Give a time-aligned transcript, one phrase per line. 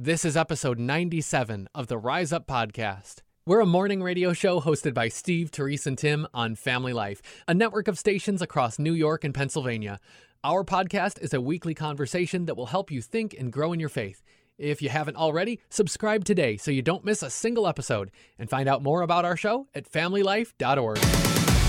[0.00, 3.16] This is episode 97 of the Rise Up Podcast.
[3.44, 7.54] We're a morning radio show hosted by Steve, Terese, and Tim on Family Life, a
[7.54, 9.98] network of stations across New York and Pennsylvania.
[10.44, 13.88] Our podcast is a weekly conversation that will help you think and grow in your
[13.88, 14.22] faith.
[14.56, 18.68] If you haven't already, subscribe today so you don't miss a single episode and find
[18.68, 21.00] out more about our show at familylife.org.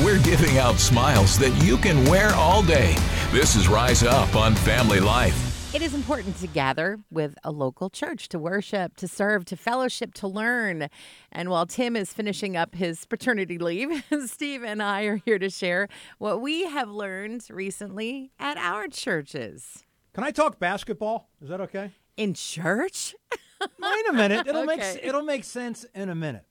[0.06, 2.96] We're giving out smiles that you can wear all day.
[3.32, 5.49] This is Rise Up on Family Life.
[5.72, 10.16] It is important to gather with a local church to worship, to serve, to fellowship,
[10.16, 10.90] to learn.
[11.32, 15.48] And while Tim is finishing up his paternity leave, Steve and I are here to
[15.52, 15.88] share
[16.18, 19.86] what we have learned recently at our churches.
[20.16, 21.30] Can I talk basketball?
[21.40, 21.92] Is that okay?
[22.18, 23.14] In church?
[23.62, 24.48] Wait a minute.
[24.48, 26.46] It'll make it'll make sense in a minute.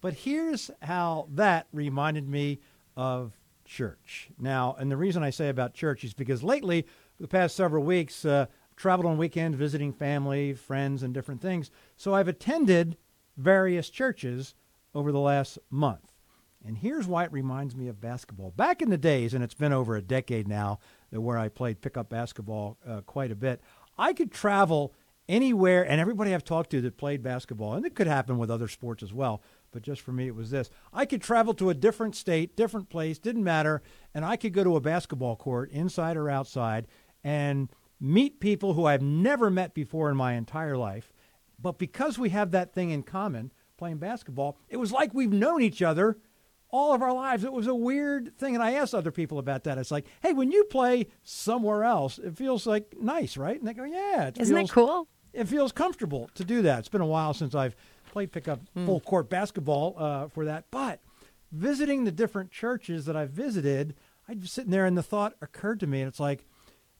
[0.00, 2.58] But here's how that reminded me
[2.96, 4.30] of church.
[4.36, 6.86] Now, and the reason I say about church is because lately,
[7.20, 8.46] the past several weeks, uh,
[8.76, 11.70] traveled on weekends visiting family, friends, and different things.
[11.96, 12.96] So I've attended
[13.36, 14.54] various churches
[14.94, 16.12] over the last month.
[16.66, 18.50] And here's why it reminds me of basketball.
[18.50, 20.78] Back in the days, and it's been over a decade now,
[21.10, 23.60] that where I played pickup basketball uh, quite a bit,
[23.98, 24.94] I could travel
[25.28, 28.68] anywhere, and everybody I've talked to that played basketball, and it could happen with other
[28.68, 30.70] sports as well, but just for me, it was this.
[30.92, 33.82] I could travel to a different state, different place, didn't matter,
[34.14, 36.86] and I could go to a basketball court, inside or outside,
[37.22, 37.70] and
[38.04, 41.12] meet people who I've never met before in my entire life.
[41.58, 45.62] But because we have that thing in common, playing basketball, it was like we've known
[45.62, 46.18] each other
[46.68, 47.44] all of our lives.
[47.44, 48.54] It was a weird thing.
[48.54, 49.78] And I asked other people about that.
[49.78, 53.58] It's like, hey, when you play somewhere else, it feels like nice, right?
[53.58, 54.26] And they go, yeah.
[54.26, 55.08] It Isn't feels, that cool?
[55.32, 56.80] It feels comfortable to do that.
[56.80, 57.74] It's been a while since I've
[58.12, 60.66] played pickup full court basketball uh, for that.
[60.70, 61.00] But
[61.50, 63.94] visiting the different churches that I've visited,
[64.28, 66.00] I was sitting there and the thought occurred to me.
[66.00, 66.44] And it's like,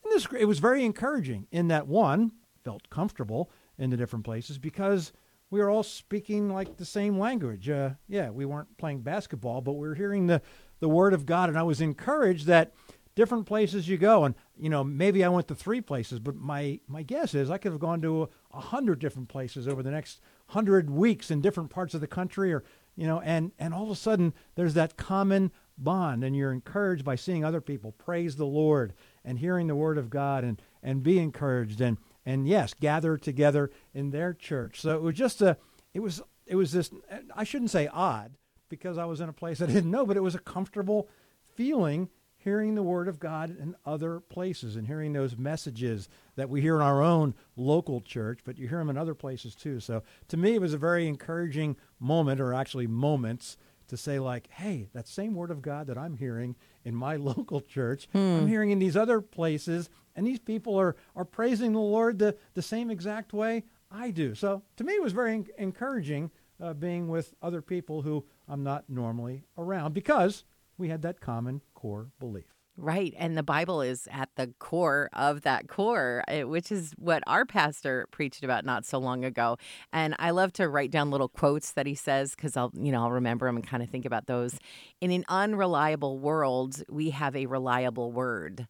[0.05, 2.33] and this, it was very encouraging in that one,
[2.65, 5.13] felt comfortable in the different places because
[5.51, 7.69] we were all speaking like the same language.
[7.69, 10.43] Uh, yeah, we weren't playing basketball, but we were hearing the,
[10.81, 11.49] the word of God.
[11.49, 12.73] And I was encouraged that
[13.15, 16.81] different places you go, and you know, maybe I went to three places, but my,
[16.89, 20.21] my guess is I could have gone to a, hundred different places over the next
[20.49, 22.65] hundred weeks in different parts of the country or,
[22.97, 27.05] you know, and, and all of a sudden there's that common bond and you're encouraged
[27.05, 28.93] by seeing other people praise the Lord
[29.25, 33.71] and hearing the word of God and, and be encouraged and, and yes, gather together
[33.93, 34.81] in their church.
[34.81, 35.57] So it was just a,
[35.93, 36.91] it was, it was this,
[37.35, 38.37] I shouldn't say odd
[38.69, 41.09] because I was in a place I didn't know, but it was a comfortable
[41.55, 46.61] feeling hearing the word of God in other places and hearing those messages that we
[46.61, 49.81] hear in our own local church, but you hear them in other places too.
[49.81, 53.57] So to me, it was a very encouraging moment, or actually moments,
[53.89, 57.61] to say like, "Hey, that same word of God that I'm hearing in my local
[57.61, 62.19] church, I'm hearing in these other places, and these people are are praising the Lord
[62.19, 66.31] the the same exact way I do." So to me, it was very encouraging
[66.61, 70.45] uh, being with other people who I'm not normally around because
[70.79, 72.55] we had that common core belief.
[72.77, 73.15] Right.
[73.17, 77.47] And the Bible is at the core of that core, eh, which is what our
[77.47, 79.59] pastor preached about not so long ago.
[79.93, 83.03] And I love to write down little quotes that he says because I'll, you know,
[83.05, 84.59] I'll remember them and kind of think about those.
[85.01, 88.67] In an unreliable world, we have a reliable word.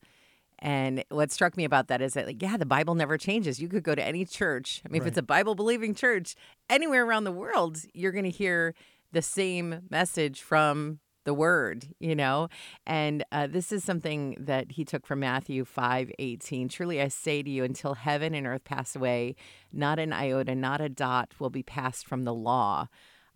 [0.58, 3.60] And what struck me about that is that, like, yeah, the Bible never changes.
[3.60, 4.82] You could go to any church.
[4.86, 6.36] I mean, if it's a Bible believing church,
[6.70, 8.74] anywhere around the world, you're going to hear
[9.12, 12.48] the same message from the word, you know?
[12.86, 16.68] And uh, this is something that he took from Matthew 5 18.
[16.68, 19.34] Truly I say to you, until heaven and earth pass away,
[19.72, 22.88] not an iota, not a dot will be passed from the law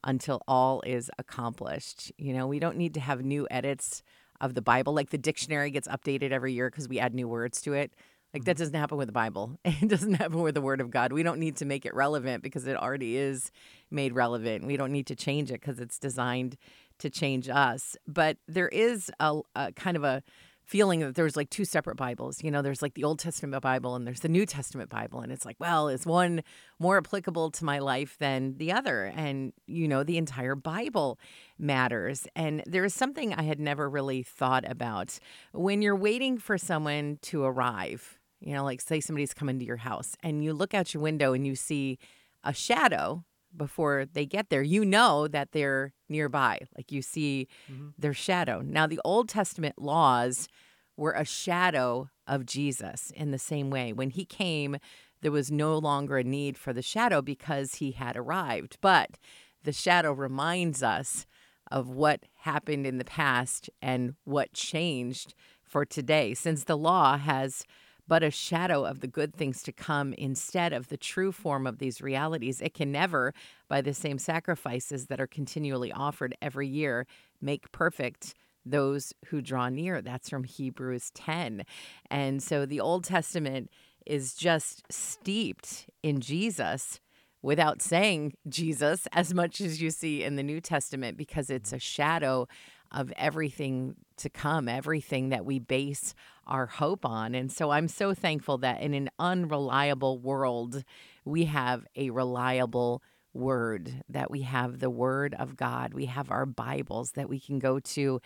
[0.04, 2.12] until all is accomplished.
[2.18, 4.02] You know, we don't need to have new edits
[4.40, 4.94] of the Bible.
[4.94, 7.92] Like the dictionary gets updated every year because we add new words to it.
[8.34, 9.58] Like that doesn't happen with the Bible.
[9.64, 11.12] It doesn't happen with the Word of God.
[11.12, 13.50] We don't need to make it relevant because it already is
[13.90, 14.66] made relevant.
[14.66, 16.56] We don't need to change it because it's designed
[16.98, 17.96] to change us.
[18.06, 20.22] But there is a, a kind of a
[20.68, 22.44] feeling that there's like two separate Bibles.
[22.44, 25.20] You know, there's like the Old Testament Bible and there's the New Testament Bible.
[25.20, 26.42] And it's like, well, is one
[26.78, 29.06] more applicable to my life than the other?
[29.06, 31.18] And, you know, the entire Bible
[31.58, 32.26] matters.
[32.36, 35.18] And there is something I had never really thought about.
[35.54, 39.78] When you're waiting for someone to arrive, you know, like say somebody's coming to your
[39.78, 41.98] house and you look out your window and you see
[42.44, 43.24] a shadow
[43.56, 46.60] before they get there, you know that they're nearby.
[46.76, 47.88] Like you see mm-hmm.
[47.98, 48.60] their shadow.
[48.60, 50.48] Now, the Old Testament laws
[50.96, 53.92] were a shadow of Jesus in the same way.
[53.92, 54.76] When he came,
[55.22, 58.78] there was no longer a need for the shadow because he had arrived.
[58.80, 59.18] But
[59.62, 61.26] the shadow reminds us
[61.70, 66.34] of what happened in the past and what changed for today.
[66.34, 67.64] Since the law has
[68.08, 71.78] but a shadow of the good things to come instead of the true form of
[71.78, 72.60] these realities.
[72.60, 73.34] It can never,
[73.68, 77.06] by the same sacrifices that are continually offered every year,
[77.40, 78.34] make perfect
[78.64, 80.00] those who draw near.
[80.00, 81.64] That's from Hebrews 10.
[82.10, 83.70] And so the Old Testament
[84.06, 87.00] is just steeped in Jesus
[87.42, 91.78] without saying Jesus as much as you see in the New Testament because it's a
[91.78, 92.48] shadow
[92.90, 96.14] of everything to come, everything that we base
[96.46, 97.34] our hope on.
[97.34, 100.82] And so I'm so thankful that in an unreliable world,
[101.24, 103.02] we have a reliable
[103.34, 107.58] word, that we have the word of God, we have our Bibles that we can
[107.58, 108.20] go to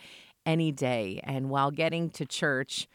[0.45, 1.19] any day.
[1.23, 2.87] And while getting to church,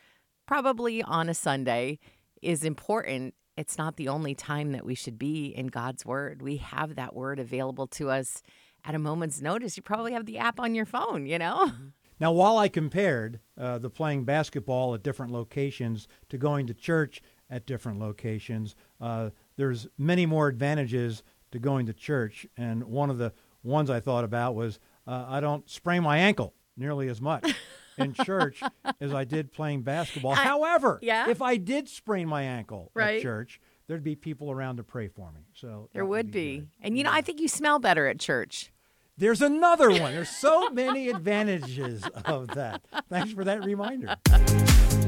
[0.47, 1.99] probably on a Sunday,
[2.43, 6.43] is important, it's not the only time that we should be in God's Word.
[6.43, 8.43] We have that Word available to us
[8.85, 9.77] at a moment's notice.
[9.77, 11.67] You probably have the app on your phone, you know?
[11.69, 11.87] Mm-hmm.
[12.21, 17.23] Now, while I compared uh, the playing basketball at different locations to going to church
[17.49, 21.23] at different locations, uh, there's many more advantages
[21.53, 22.45] to going to church.
[22.57, 23.33] And one of the
[23.63, 27.55] ones I thought about was uh, I don't sprain my ankle nearly as much.
[27.99, 28.63] in church
[29.01, 30.33] as I did playing basketball.
[30.33, 31.29] I- However, yeah.
[31.29, 33.17] if I did sprain my ankle Right.
[33.17, 35.41] at church, there'd be people around to pray for me.
[35.55, 36.59] So There that would be.
[36.59, 36.69] good.
[36.83, 38.71] And you know, I think you smell better at church.
[39.17, 40.13] There's another one.
[40.13, 42.83] There's so many advantages of that.
[43.09, 44.15] Thanks for that reminder.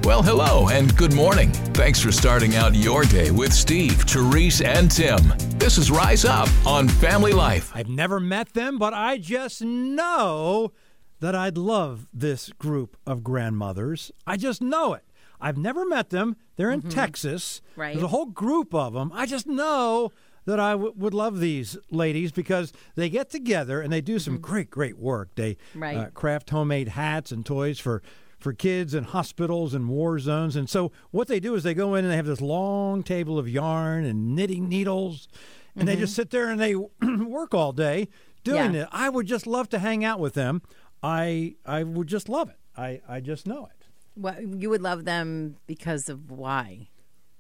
[0.03, 1.53] Well, hello and good morning.
[1.53, 5.21] Thanks for starting out your day with Steve, Terese, and Tim.
[5.59, 7.71] This is Rise Up on Family Life.
[7.75, 10.73] I've never met them, but I just know
[11.21, 14.11] that I'd love this group of grandmothers.
[14.27, 15.05] I just know it.
[15.41, 16.37] I've never met them.
[16.57, 16.91] They're in mm-hmm.
[16.91, 17.63] Texas.
[17.77, 17.95] Right.
[17.95, 19.11] There's a whole group of them.
[19.15, 20.11] I just know
[20.47, 24.35] that I w- would love these ladies because they get together and they do some
[24.35, 24.43] mm-hmm.
[24.43, 25.31] great, great work.
[25.35, 25.97] They Right.
[25.97, 28.03] uh, craft homemade hats and toys for
[28.39, 30.57] for kids in hospitals and war zones.
[30.57, 33.39] And so what they do is they go in and they have this long table
[33.39, 35.29] of yarn and knitting needles,
[35.77, 36.23] and they just mm-hmm.
[36.23, 36.75] sit there and they
[37.27, 38.09] work all day
[38.43, 38.85] doing Yeah.
[38.85, 38.89] it.
[38.93, 40.63] I would just love to hang out with them.
[41.03, 42.57] I I would just love it.
[42.77, 43.80] I I just know it.
[44.21, 46.89] What you would love them because of why?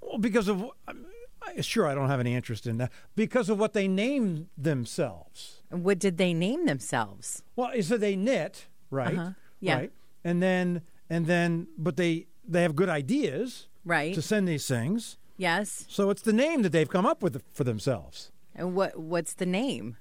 [0.00, 3.72] Well, because of I- sure I don't have any interest in that because of what
[3.72, 5.62] they name themselves.
[5.70, 7.42] What did they name themselves?
[7.56, 9.16] Well, so they knit, right?
[9.18, 9.30] Uh-huh.
[9.60, 9.74] Yeah.
[9.76, 9.92] Right.
[10.24, 14.14] And then and then but they they have good ideas Right.
[14.14, 15.16] to send these things.
[15.36, 15.86] yes.
[15.88, 18.30] So it's the name that they've come up with for themselves.
[18.54, 19.96] And what what's the name?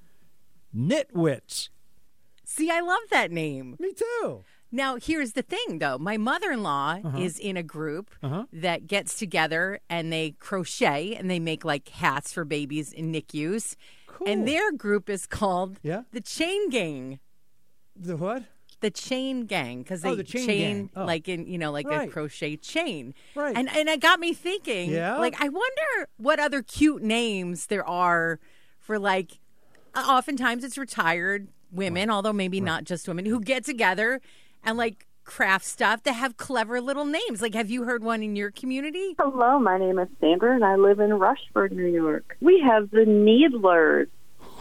[0.75, 1.69] Knitwits.
[2.45, 3.75] See, I love that name.
[3.79, 4.43] Me too.
[4.71, 5.98] Now, here's the thing though.
[5.98, 7.18] My mother-in-law Uh-huh.
[7.18, 8.12] is in a group
[8.54, 13.75] that gets together and they crochet and they make like hats for babies in NICUs.
[14.07, 14.27] Cool.
[14.30, 16.04] And their group is called Yeah.
[16.12, 17.19] the Chain Gang.
[17.95, 18.44] The what?
[18.81, 20.89] the chain gang because they Oh, the chain gang.
[20.95, 21.04] Oh.
[21.04, 22.07] like in you know like Right.
[22.07, 23.54] a crochet chain Right.
[23.54, 25.18] and and it got me thinking Yeah?
[25.18, 28.39] like i wonder what other cute names there are
[28.80, 29.42] for like
[29.98, 34.21] oftentimes it's retired women although maybe not just women who get together
[34.63, 38.35] and like craft stuff that have clever little names like have you heard one in
[38.35, 42.35] your community Hello, my name is Sandra, and I live in Rushford, New York.
[42.41, 44.07] We have the Needlers.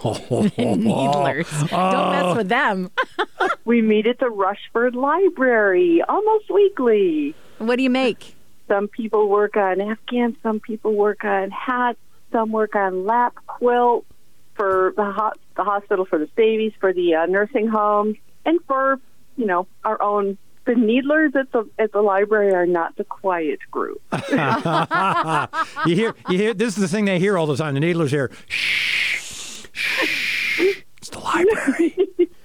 [0.04, 2.90] needlers don't mess with them
[3.64, 7.34] We meet at the Rushford Library almost weekly.
[7.58, 8.34] what do you make
[8.68, 11.98] Some people work on afghans, some people work on hats,
[12.30, 14.06] some work on lap quilts
[14.54, 18.98] for the, ho- the hospital for the babies, for the uh, nursing homes, and for
[19.38, 20.36] you know our own.
[20.66, 24.02] The needlers at the at the library are not the quiet group.
[25.86, 27.72] you hear you hear this is the thing they hear all the time.
[27.72, 30.82] The needlers hear shh, shh.
[30.98, 31.96] It's the library.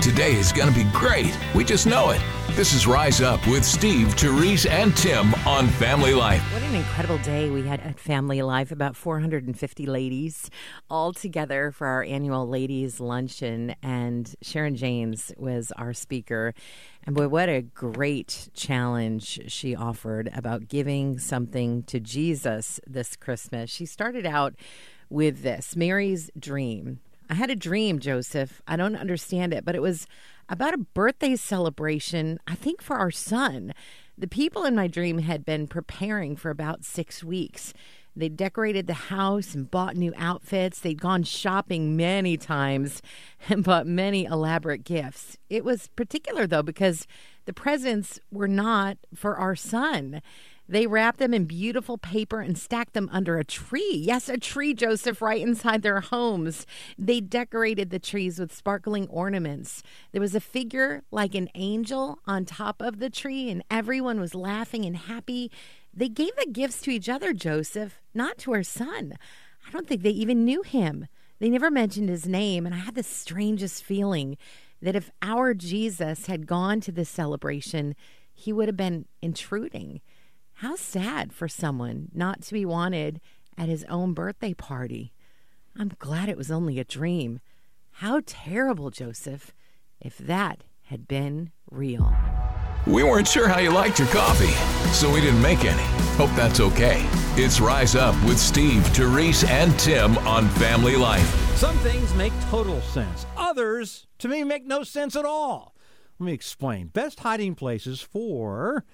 [0.00, 1.36] Today is going to be great.
[1.54, 2.22] We just know it.
[2.52, 6.42] This is Rise Up with Steve, Terese, and Tim on Family Life.
[6.52, 8.72] What an incredible day we had at Family Life.
[8.72, 10.50] About 450 ladies
[10.88, 13.74] all together for our annual ladies' luncheon.
[13.82, 16.54] And Sharon James was our speaker.
[17.04, 23.70] And boy, what a great challenge she offered about giving something to Jesus this Christmas.
[23.70, 24.54] She started out
[25.10, 27.00] with this Mary's dream.
[27.30, 28.60] I had a dream, Joseph.
[28.66, 30.08] I don't understand it, but it was
[30.48, 33.72] about a birthday celebration, I think for our son.
[34.18, 37.72] The people in my dream had been preparing for about six weeks.
[38.16, 40.80] They decorated the house and bought new outfits.
[40.80, 43.00] They'd gone shopping many times
[43.48, 45.38] and bought many elaborate gifts.
[45.48, 47.06] It was particular, though, because
[47.44, 50.20] the presents were not for our son.
[50.70, 53.92] They wrapped them in beautiful paper and stacked them under a tree.
[53.92, 56.64] Yes, a tree, Joseph, right inside their homes.
[56.96, 59.82] They decorated the trees with sparkling ornaments.
[60.12, 64.32] There was a figure like an angel on top of the tree, and everyone was
[64.32, 65.50] laughing and happy.
[65.92, 69.14] They gave the gifts to each other, Joseph, not to our son.
[69.66, 71.08] I don't think they even knew him.
[71.40, 74.38] They never mentioned his name, and I had the strangest feeling
[74.80, 77.96] that if our Jesus had gone to this celebration,
[78.32, 80.00] he would have been intruding.
[80.60, 83.22] How sad for someone not to be wanted
[83.56, 85.14] at his own birthday party.
[85.74, 87.40] I'm glad it was only a dream.
[87.92, 89.54] How terrible, Joseph,
[90.02, 92.14] if that had been real.
[92.86, 94.52] We weren't sure how you liked your coffee,
[94.92, 95.82] so we didn't make any.
[96.18, 97.06] Hope that's okay.
[97.36, 101.56] It's Rise Up with Steve, Terese, and Tim on Family Life.
[101.56, 103.24] Some things make total sense.
[103.34, 105.74] Others, to me, make no sense at all.
[106.18, 106.88] Let me explain.
[106.88, 108.84] Best hiding places for.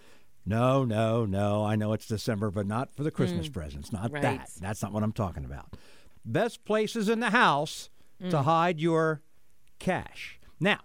[0.46, 1.64] No, no, no.
[1.64, 3.52] I know it's December, but not for the Christmas mm.
[3.52, 3.92] presents.
[3.92, 4.22] Not Right.
[4.22, 4.50] that.
[4.60, 5.76] That's not what I'm talking about.
[6.24, 8.44] Best places in the house to mm.
[8.44, 9.22] hide your
[9.78, 10.38] cash.
[10.60, 10.80] Now,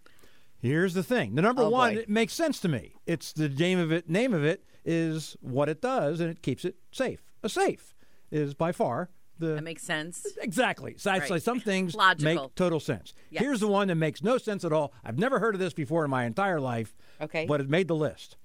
[0.59, 1.35] here's the thing.
[1.35, 2.01] The number Oh, one, boy.
[2.01, 2.95] it makes sense to me.
[3.05, 4.09] It's the name of it.
[4.09, 7.21] Name of it is what it does, and it keeps it safe.
[7.43, 7.93] A safe
[8.31, 9.09] is by far
[9.41, 10.25] the That makes sense.
[10.41, 10.95] Exactly.
[10.97, 11.29] So Right.
[11.29, 12.43] like some things Logical.
[12.43, 13.13] make total sense.
[13.29, 13.43] Yes.
[13.43, 14.93] Here's the one that makes no sense at all.
[15.03, 16.95] I've never heard of this before in my entire life.
[17.19, 17.45] Okay.
[17.45, 18.37] But it made the list.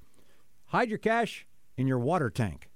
[0.66, 1.46] Hide your cash
[1.76, 2.70] in your water tank.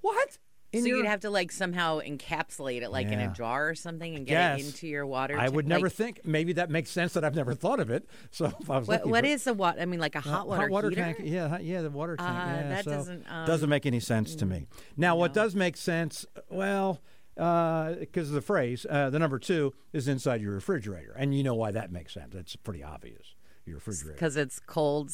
[0.00, 0.38] What?
[0.72, 3.74] In so your- you'd have to like somehow encapsulate it like in a jar or
[3.74, 4.60] something and get Yes.
[4.60, 5.34] it into your water.
[5.34, 5.46] Tank.
[5.46, 6.20] I would never Like, think.
[6.26, 8.06] Maybe that makes sense that I've never thought of it.
[8.30, 9.80] So if I was What, looking what for- is a what?
[9.80, 11.00] I mean, like a hot Uh, hot water, heater?
[11.02, 11.20] tank.
[11.22, 12.28] Yeah, yeah, the water tank.
[12.28, 14.66] Uh, yeah, that so doesn't, um, doesn't make any sense to me.
[14.96, 16.26] Now, what does make sense?
[16.50, 17.00] Well,
[17.36, 21.70] because the phrase, uh, the number two is inside your refrigerator, and you know why
[21.70, 22.34] that makes sense.
[22.34, 23.34] It's pretty obvious.
[23.64, 24.14] Your refrigerator.
[24.14, 25.10] Because it's cold,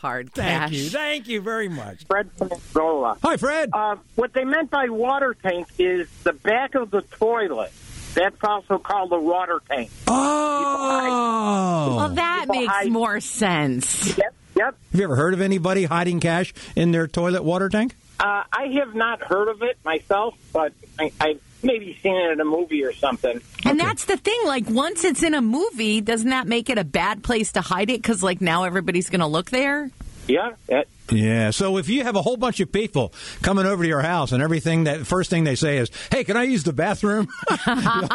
[0.00, 2.04] hard Thank you, thank you very much.
[2.06, 3.16] Fred from Angola.
[3.22, 3.70] Hi, Fred.
[3.72, 7.72] Uh, what they meant by water tank is the back of the toilet.
[8.14, 9.90] That's also called a water tank.
[10.08, 14.16] oh, Well, that People makes hide- more sense.
[14.18, 14.74] Yep, yep.
[14.90, 17.94] have you ever heard of anybody hiding cash in their toilet water tank?
[18.18, 22.40] Uh, I have not heard of it myself, but I, I've maybe seen it in
[22.40, 23.40] a movie or something.
[23.64, 24.40] And that's the thing.
[24.44, 27.90] Like, once it's in a movie, doesn't that make it a bad place to hide
[27.90, 28.00] it?
[28.02, 29.90] Because, like, now everybody's going to look there?
[30.26, 31.50] Yeah, that, Yeah.
[31.50, 33.12] So if you have a whole bunch of people
[33.42, 36.36] coming over to your house and everything, that first thing they say is, "Hey, can
[36.36, 37.26] I use the bathroom?"
[37.66, 38.08] you'll,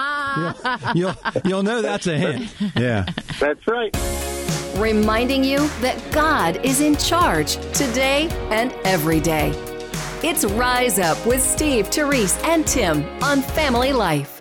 [0.95, 2.53] you'll, you'll, you'll know that's a hint.
[2.77, 3.05] Yeah.
[3.39, 3.93] that's right.
[4.77, 9.51] reminding you that God is in charge today and every day.
[10.27, 14.34] It's Rise Up with Steve, Terese, and Tim on Family Life.